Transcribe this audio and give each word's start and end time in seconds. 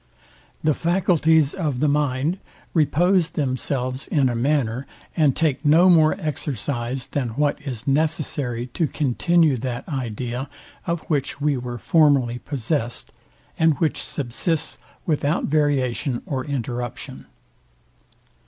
The 0.63 0.73
faculties 0.73 1.53
of 1.53 1.79
the 1.79 1.87
mind 1.87 2.39
repose 2.73 3.29
themselves 3.29 4.07
in 4.07 4.29
a 4.29 4.35
manner, 4.35 4.87
and 5.15 5.35
take 5.35 5.63
no 5.63 5.91
more 5.91 6.19
exercise, 6.19 7.05
than 7.05 7.29
what 7.37 7.61
is 7.61 7.85
necessary 7.85 8.65
to 8.73 8.87
continue 8.87 9.57
that 9.57 9.87
idea, 9.87 10.49
of 10.87 11.01
which 11.01 11.39
we 11.39 11.55
were 11.55 11.77
formerly 11.77 12.39
possest, 12.39 13.13
and 13.59 13.77
which 13.77 14.01
subsists 14.01 14.79
without 15.05 15.43
variation 15.45 16.23
or 16.25 16.45
interruption. 16.45 17.27